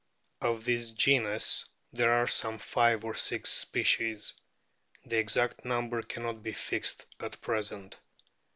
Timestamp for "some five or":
2.25-3.13